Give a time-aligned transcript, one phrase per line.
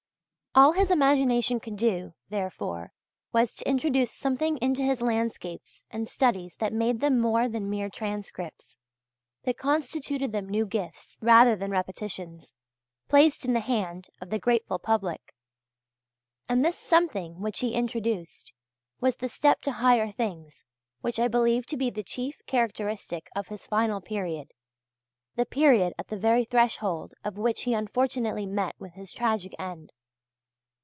[0.53, 2.91] All his imagination could do, therefore,
[3.31, 7.89] was to introduce something into his landscapes and studies that made them more than mere
[7.89, 8.77] transcripts,
[9.43, 12.53] that constituted them new gifts rather than repetitions,
[13.07, 15.33] placed in the hand of the grateful public.
[16.49, 18.51] And this "something" which he introduced,
[18.99, 20.65] was the step to higher things,
[20.99, 24.51] which I believe to be the chief characteristic of his final period
[25.37, 29.93] the period at the very threshold of which he unfortunately met with his tragic end.